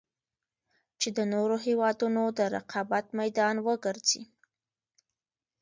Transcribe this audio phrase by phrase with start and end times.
[0.99, 4.21] چـې د نـورو هېـوادونـو د رقـابـت مـيدان وګـرځـي.